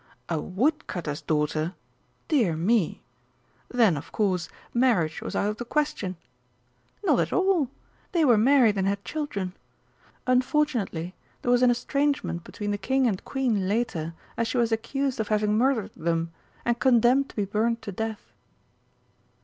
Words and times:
"A 0.29 0.41
woodcutter's 0.41 1.21
daughter? 1.21 1.75
Dear 2.27 2.55
me! 2.55 3.03
Then, 3.69 3.95
of 3.95 4.11
course, 4.11 4.49
marriage 4.73 5.21
was 5.21 5.35
out 5.35 5.49
of 5.51 5.57
the 5.57 5.63
question." 5.63 6.17
"Not 7.03 7.19
at 7.19 7.31
all! 7.31 7.69
they 8.11 8.25
were 8.25 8.35
married 8.35 8.79
and 8.79 8.87
had 8.87 9.05
children. 9.05 9.53
Unfortunately 10.25 11.13
there 11.43 11.51
was 11.51 11.61
an 11.61 11.69
estrangement 11.69 12.43
between 12.43 12.71
the 12.71 12.79
King 12.79 13.05
and 13.05 13.23
Queen 13.23 13.67
later 13.67 14.15
as 14.37 14.47
she 14.47 14.57
was 14.57 14.71
accused 14.71 15.19
of 15.19 15.27
having 15.27 15.55
murdered 15.55 15.93
them, 15.93 16.31
and 16.65 16.79
condemned 16.79 17.29
to 17.29 17.35
be 17.35 17.45
burnt 17.45 17.83
to 17.83 17.91
death." 17.91 18.33